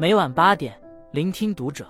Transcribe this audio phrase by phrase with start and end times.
[0.00, 1.84] 每晚八点，聆听读者。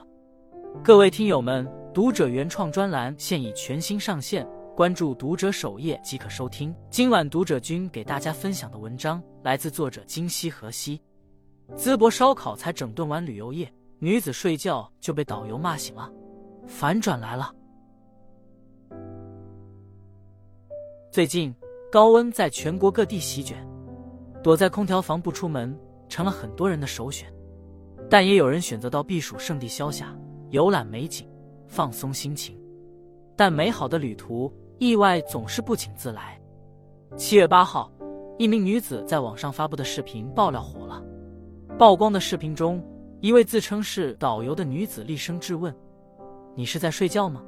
[0.82, 6.74] 各位听友们，读者原创专栏现已全新上线，关注读者首页即可收听。
[6.90, 10.98] 今晚读者君给大家分享的文章来自作者金西河西。
[11.76, 16.10] 淄博烧烤才整顿完旅游业，女子睡觉就被导游骂醒了，
[16.66, 17.54] 反转来了。
[21.12, 21.54] 最近
[21.92, 23.58] 高温在全国各地席卷，
[24.42, 27.30] 躲在空调房不出门成了很多人的首选。
[28.10, 30.16] 但也有人选择到避暑胜地消夏，
[30.50, 31.28] 游览美景，
[31.66, 32.58] 放松心情。
[33.36, 36.40] 但美好的旅途，意外总是不请自来。
[37.16, 37.92] 七月八号，
[38.38, 41.02] 一名女子在网上发布的视频爆料火了。
[41.78, 42.82] 曝光的视频中，
[43.20, 45.74] 一位自称是导游的女子厉声质问
[46.56, 47.42] ：“你是在睡觉吗？”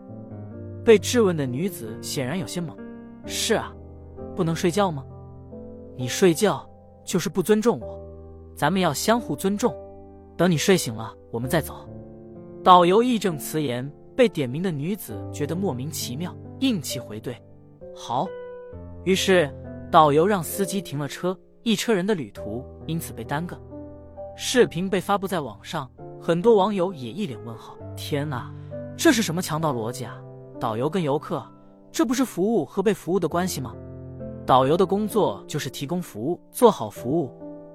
[0.85, 2.77] 被质问的女子显然有些懵
[3.27, 3.75] ：“是啊，
[4.37, 5.05] 不能睡觉吗？
[5.97, 6.69] 你睡觉
[7.05, 7.99] 就是不尊重我，
[8.55, 9.75] 咱们要相互尊重。”
[10.41, 11.87] 等你睡醒了，我们再走。
[12.65, 17.37] 导游义正辞严，被点名的女子觉得莫名其妙，硬气回怼
[17.95, 18.27] ：“好。”
[19.05, 19.55] 于是
[19.93, 23.55] 导游让司机停了车，一车人的旅途因此被耽搁。
[24.35, 28.51] 视频被发布在网上，很多网友也一脸问号：“天哪，
[28.97, 30.19] 这是什么强盗逻辑啊？
[30.59, 31.45] 导游跟游客，
[31.93, 33.75] 这不是服务和被服务的关系吗？
[34.47, 37.31] 导游的工作就是提供服务，做好服务，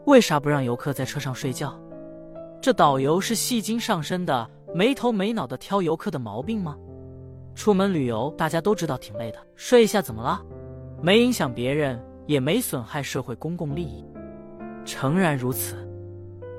[0.08, 1.80] 为啥不让游客在车上睡觉？”
[2.66, 6.75] 这导游是戏精上身的，没头没脑的挑游客的毛病吗？
[7.53, 10.41] 出门旅游大家都知道挺累的，睡一下怎么了？
[10.99, 14.03] 没影响别人，也没损害社会公共利益。
[14.83, 15.75] 诚然如此，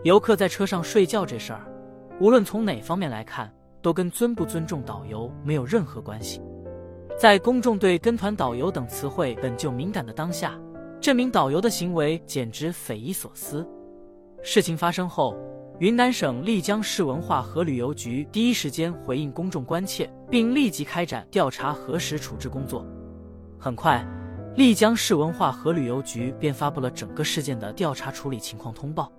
[0.05, 1.67] 游客在车上睡觉这事儿，
[2.21, 6.41] 无论从哪方面来看，都跟尊不尊重导游没有任何关系。
[7.19, 10.57] 在公众对跟团导游等词汇本就敏感的当下，
[11.01, 13.67] 这名导游的行为简直匪夷所思。
[14.41, 15.37] 事情发生后。
[15.79, 22.83] 云南省丽江市文化和旅游局第一时间回应公众关切，并立即开展调查核实处置工作。
[23.59, 24.03] 很快，
[24.55, 29.13] 丽江市文化和旅游局便发布了整个事件的调查处理情况通报。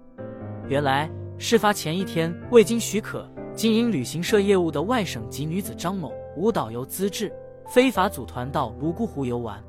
[0.67, 7.31] 原来，事发前一天，未经许可经营旅行社业务的外省籍女子张某无导游资质，
[7.67, 9.63] 非法组团到泸沽湖游玩。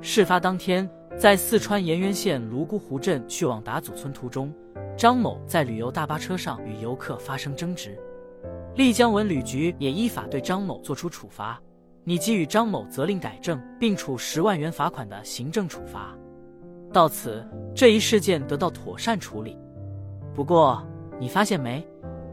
[0.00, 4.52] 事发当天，在四川盐源县泸沽湖镇去往达祖村途中。
[4.96, 7.98] 张某在旅游大巴车上与游客发生争执，
[8.76, 11.60] 丽江文旅局也依法对张某作出处罚，
[12.04, 16.16] 拟给予张某责令改正，并处十万元罚款的行政处罚。
[16.92, 17.44] 到此，
[17.74, 19.58] 这一事件得到妥善处理。
[20.32, 20.80] 不过，
[21.18, 21.84] 你发现没？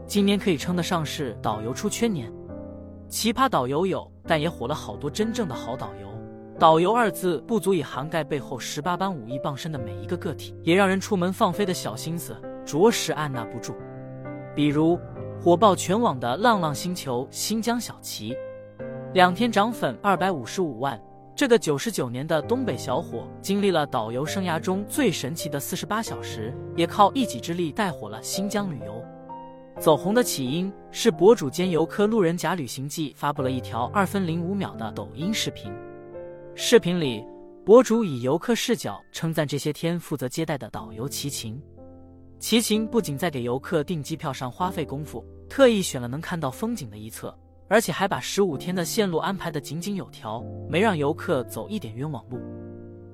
[0.06, 2.32] 今年可以称得上是导游出圈年，
[3.08, 6.11] 奇葩导游有，但也火了好多真正的好导游。
[6.62, 12.40] 导游二字不足以涵盖背后十八般武艺傍身的每一个个体，也让人出门放飞的小心思。
[12.64, 13.74] 着实按捺不住，
[14.54, 14.96] 比如
[15.40, 18.32] 火爆全网的浪浪星球新疆小齐，
[19.12, 20.96] 两天涨粉二百五十五万。
[21.34, 29.04] 这个九十九年的东北小伙，经历了导游生涯中最神奇的四十八小时，也靠一己之力带火了新疆旅游。
[29.80, 35.72] 走红的起因是博主兼游客路人甲旅行记发布了一条二分零五秒的抖音视频，
[36.54, 37.24] 视频里
[37.64, 41.58] 博主以游客视角称赞这些天负责接待的导游齐秦。
[42.38, 47.34] 齐秦不仅在给游客订机票上花费功夫，特意选了能看到风景的一侧，
[47.68, 52.38] 而且还把十五天的线路安排的井井有条，没让游客走一点冤枉路。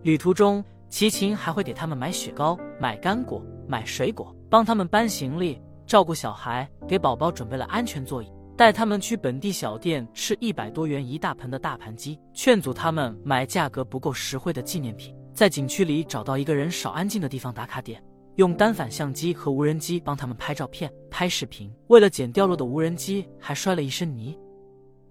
[0.02, 18.02] 旅途中，齐秦还会给他们买雪糕、买干果、买水果，帮他们搬行李、照顾小孩，给宝宝准备了安全座椅，带他们去本地小店吃一百多元一大盆的大盘鸡，劝阻他们买价格不够实惠的纪念品，在景区里找到一个人少安静的地方打卡点。
[18.34, 21.72] 用单反相机和无人机帮他们拍照片、拍视频。
[21.86, 24.36] 为了捡掉落的无人机，还摔了一身泥。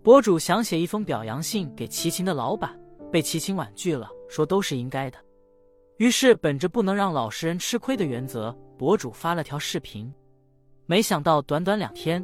[0.03, 2.77] 博主想写一封表扬信给齐秦的老板，
[3.09, 5.17] 被齐秦婉拒了，说都是应该的。
[5.99, 10.13] 于是，本着不能让老实人吃亏的原则，博主发了条视频。
[10.85, 12.21] 没想到，短短两天，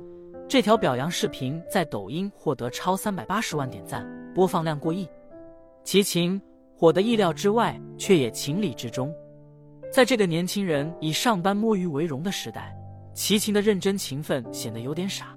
[0.47, 5.07] 这条表扬视频在抖音获得超三百八十万点赞，播放量过亿。
[5.83, 6.39] 齐秦
[6.77, 9.13] 火得意料之外，却也情理之中。
[9.91, 12.75] 在这个年轻人以上班摸鱼为荣的时代，
[13.13, 15.35] 齐秦的认真勤奋显得有点傻。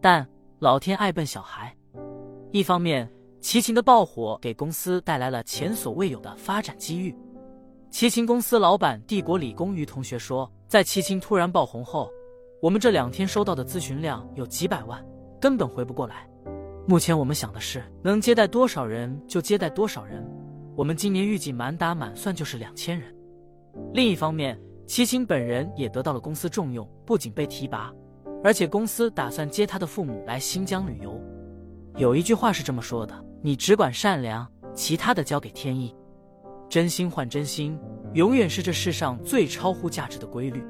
[0.00, 0.26] 但
[0.58, 1.74] 老天爱笨小孩，
[2.50, 3.10] 一方面，
[3.40, 7.14] 齐秦的爆火给公司带来了前所未有的发展机遇。
[7.90, 12.10] 齐秦公司老板帝国理工于同学说，在齐秦突然爆红后，
[12.62, 15.02] 我们这两天收到的咨询量有几百万，
[15.40, 16.28] 根本回不过来。
[16.86, 20.22] 目前我们想的是，能接待多少人就接待多少人。
[20.76, 23.14] 我们今年预计满打满算就是两千人。
[23.94, 27.90] 另一方面，齐秦本人也得到了公司重用，不仅被提拔，
[28.44, 31.18] 而且公司打算接他的父母来新疆旅游。
[31.96, 35.96] 有一句话是这么说的：“你只管善良，其他的交给天意。”
[36.68, 37.78] 真心换真心，
[38.12, 40.62] 永远是这世上最超乎价值的规律。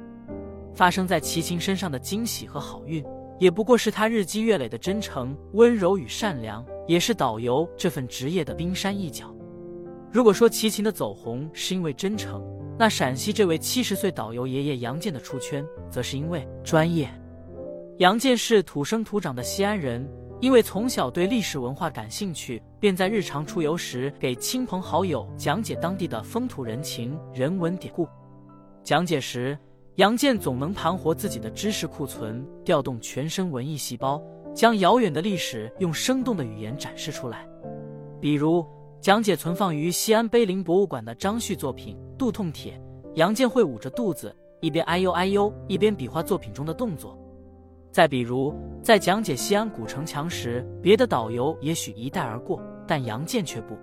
[0.73, 3.03] 发生在齐秦身上的惊喜和好运，
[3.39, 9.33] 也不过是他日积月累的真诚、温柔与善良，也是导游这份职业的冰山一角。
[10.11, 12.43] 如果说齐秦的走红是因为真诚，
[12.77, 17.09] 那陕西这位七十岁导游爷爷杨建的出圈，则是因为专业。
[17.99, 20.05] 杨建是土生土长的西安人，
[20.39, 28.07] 因为从小对历史文化感兴趣，便在日常出游时给亲朋好友讲解当地的风土人情、人文典故。
[28.83, 29.55] 讲解时，
[29.95, 34.23] 杨建总能盘活自己的知识库存，调动全身文艺细胞，
[34.55, 37.45] 将遥远的历史用生动的语言展示出来。
[38.21, 38.65] 比如，
[39.01, 42.71] 讲解存放于西安碑林博物馆的张旭作品《肚痛帖》，
[43.15, 47.17] 杨建会捂着肚子，一边哎呦哎呦，一边比划作品中的动作。
[47.91, 53.77] 再比如，在讲解西安古城墙时，别的导游也许一带而过，但杨建却不，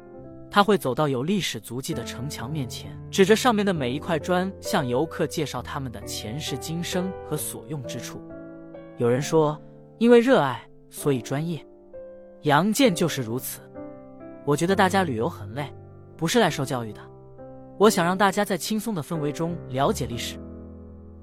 [0.50, 8.21] 他会走到有历史足迹的城墙面前，指着上面的每一块砖，向游客介绍他们的前世今生和所用之处。
[8.97, 9.61] 有人说，
[9.99, 11.65] 因为热爱，所以专业，
[12.43, 13.61] 杨建就是如此。
[14.45, 15.71] 我觉得大家旅游很累，
[16.17, 17.00] 不是来受教育的。
[17.77, 20.37] 我想让大家在轻松的氛围中了解历史。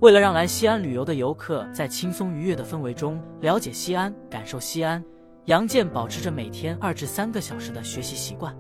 [0.02, 5.04] 为了让来西安旅游的游客在轻松愉悦的氛围中了解西安、感受西安，
[5.46, 8.56] 杨建保持着每天二至三个小时的学习习惯。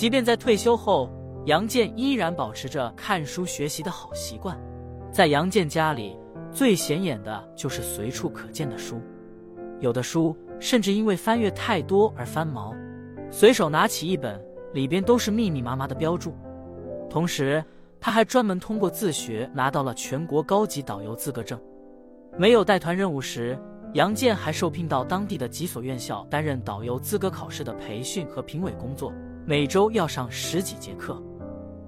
[0.00, 1.10] 即便在退休后，
[1.44, 4.58] 杨建依然保持着看书学习的好习惯。
[5.12, 6.16] 在杨建家里，
[6.50, 8.98] 最显眼的就是随处可见的书，
[9.78, 12.74] 有的书甚至因为翻阅太多而翻毛。
[13.30, 14.42] 随手拿起一本，
[14.72, 16.34] 里边都是密密麻麻的标注。
[17.10, 17.62] 同时，
[18.00, 21.60] 他还专门通过自学拿到了全国高级导游资格证。
[22.38, 23.58] 没有带团任务时，
[23.92, 29.12] 杨建还受聘到当地的几所院校担任导游资格考试的培训和评委工作，
[29.50, 31.20] 每周要上十几节课。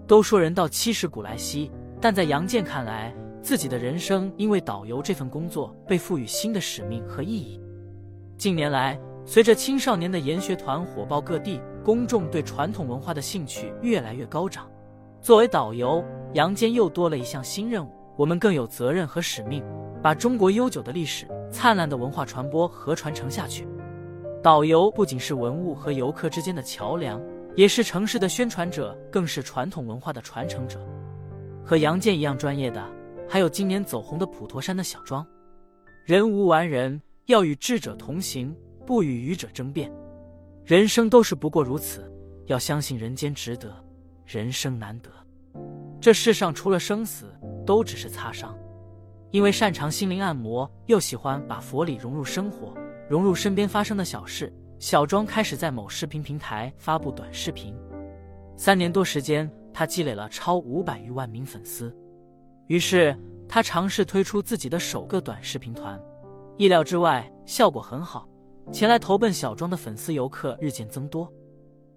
[0.04, 1.70] 都说人到七十古来稀，
[2.00, 7.60] 但在杨建看来，自己的人生因为导游这份工作被赋予新的使命和意义。
[8.36, 14.68] 近年来，随着青少年的研学团火爆各地，公众对传统文化的兴趣越来越高涨。
[15.20, 17.92] 作为导游，杨坚又多了一项新任务。
[18.16, 19.62] 我们更有责任和使命，
[20.02, 23.68] 把中国悠久的历史、灿烂的文化传播和传承下去。
[24.42, 27.22] 导游不仅是文物和游客之间的桥梁，
[27.56, 30.80] 也是城市的宣传者，更是传统文化的传承者。
[31.64, 32.84] 和杨建一样专业的，
[33.28, 35.26] 还有今年走红的普陀山的小庄。
[36.04, 38.54] 人无完人，要与智者同行。
[38.84, 39.88] 不与愚者争辩，
[40.64, 42.12] 人生都是不过如此。
[42.46, 43.72] 要相信人间值得，
[44.26, 45.08] 人生难得。
[46.00, 47.32] 这世上除了生死，
[47.64, 48.52] 都只是擦伤。
[49.30, 52.76] 因为擅长心灵按摩，又喜欢把佛理融入生活，
[53.08, 54.52] 融入身边发生的小事，
[54.82, 57.72] 小庄开始在某视频平台发布短视频。
[58.56, 61.96] 三年多时间，他积累了超五百余万名粉丝。
[62.66, 63.16] 于是，
[63.48, 65.96] 他尝试推出自己的首个短视频团，
[66.58, 68.28] 意料之外，效果很好。
[68.72, 71.32] 前来投奔小庄的粉丝游客日渐增多，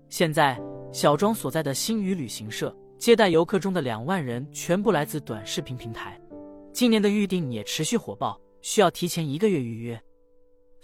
[0.07, 0.55] 现在
[0.91, 6.21] 小庄所在的星宇旅行社接待游客中的两万人全部来自短视频平台，
[6.71, 9.99] 今年的预订也持续火爆，需要提前一个月预约。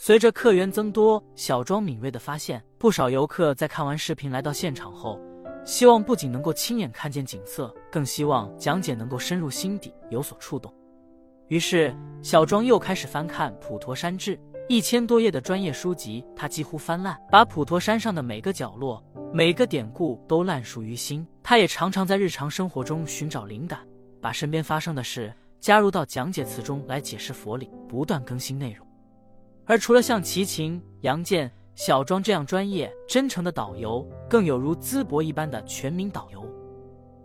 [0.03, 5.21] 随着客源增多，小庄敏锐地发现，不少游客在看完视频来到现场后，
[5.63, 10.73] 希望不仅能够亲眼看见景色，更希望讲解能够深入心底，有所触动。
[11.49, 14.35] 于是，小庄又开始翻看《普陀山志》。
[14.67, 21.23] 一千多页的专业书籍，他几乎翻烂，把普陀山上的每个角落、每个典故都烂熟于心。
[21.43, 23.79] 他也常常在日常生活中寻找灵感，
[24.19, 28.83] 把身边发生的事加入到讲解词中来解释佛理，不断更新内容。
[29.71, 36.45] 而除了像齐秦、杨建、小庄这样专业真诚的导游，更有如淄博一般的全民导游。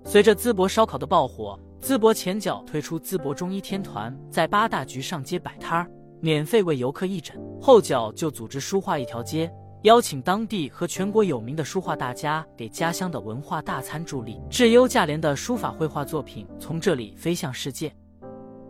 [0.05, 5.91] 随着淄博烧烤的爆火，淄博前脚推出淄博中医天团，在八大局上街摆摊儿。
[6.21, 17.93] 免费为游客义诊，后脚就组织书画一条街，邀请当地和全国有名的书画大家给家乡的文化大餐助力，质优价廉的书法绘画作品从这里飞向世界。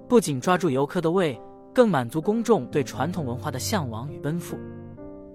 [0.09, 1.39] 不仅抓住游客的胃，
[1.77, 4.57] 更满足公众对传统文化的向往与奔赴。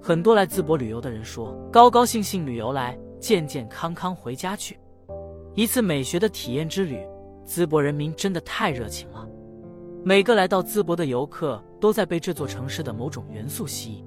[0.02, 4.80] 很多来淄博旅游的人说，高高兴兴旅游来，健健康康回家去。
[5.54, 6.98] 一次美学的体验之旅，
[7.46, 9.30] 淄博人民真的太热情了。
[10.04, 14.04] 每个来到淄博的游客都在被这座城市的某种元素吸引。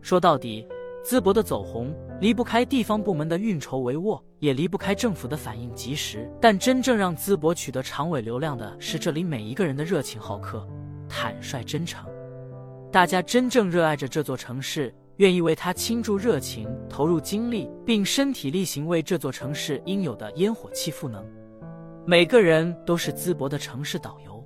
[0.00, 0.64] 说到底，
[1.04, 6.30] 淄博的走红离不开地方部门的运筹帷幄，也离不开政府的反应及时。
[6.40, 10.64] 但真正让淄博取得长尾流量的是这里每一个人的热情好客、
[11.08, 12.04] 坦率真诚。
[12.90, 21.24] 大家真正热爱着这座城市，愿意为它倾注热情、投入精力，并身体力行为这座城市应有的烟火气赋能。
[22.06, 24.42] 每个人都是淄博的城市导游。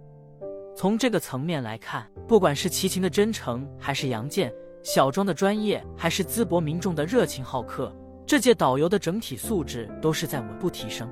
[0.74, 4.52] 从这个层面来看，不管是齐秦的真诚，还是杨建、
[4.82, 7.94] 小庄的专业，还是淄博民众的热情好客，
[8.26, 11.08] 这届导游的整体素质都是在稳步提升。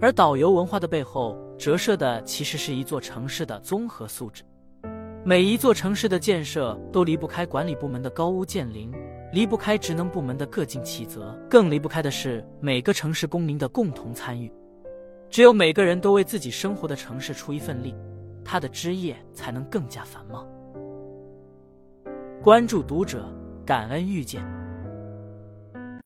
[0.00, 4.42] 而导游文化的背后，折射的其实是一座城市的综合素质。
[5.28, 8.94] 每一座城市的建设都离不开管理部门的高屋建瓴，
[9.32, 14.48] 离不开职能部门的各尽其责，更离不开的是每个城市公民的共同参与。
[15.28, 17.92] 只有每个人都为自己生活的城市出一份力，
[18.44, 20.46] 他的枝叶才能更加繁茂。
[22.40, 23.28] 关注读者，
[23.66, 24.44] 感恩遇见。